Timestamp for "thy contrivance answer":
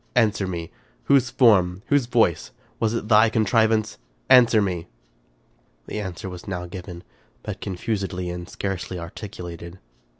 3.07-4.59